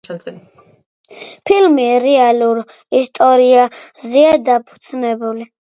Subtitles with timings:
[1.49, 2.65] ფილმი რეალურ
[3.03, 5.53] ისტორიაზეა დაფუძნებული.